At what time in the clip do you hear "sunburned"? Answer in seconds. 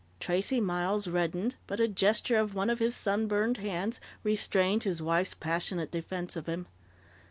2.95-3.57